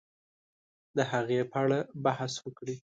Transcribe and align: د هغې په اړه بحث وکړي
د 0.95 0.97
هغې 1.11 1.39
په 1.51 1.57
اړه 1.63 1.79
بحث 2.03 2.33
وکړي 2.45 2.75